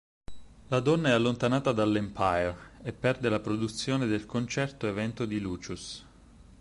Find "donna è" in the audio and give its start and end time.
0.79-1.11